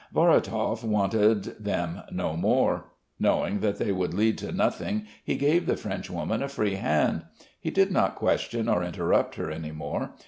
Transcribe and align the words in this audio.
Vorotov 0.11 0.83
wanted 0.83 1.43
them 1.63 2.01
no 2.11 2.35
more. 2.35 2.85
Knowing 3.19 3.59
that 3.59 3.77
they 3.77 3.91
would 3.91 4.15
lead 4.15 4.35
to 4.39 4.51
nothing 4.51 5.05
he 5.23 5.35
gave 5.35 5.67
the 5.67 5.77
Frenchwoman 5.77 6.41
a 6.41 6.49
free 6.49 6.73
hand; 6.73 7.25
he 7.59 7.69
did 7.69 7.91
not 7.91 8.15
question 8.15 8.67
or 8.67 8.83
interrupt 8.83 9.35
her 9.35 9.51
any 9.51 9.71
more. 9.71 10.15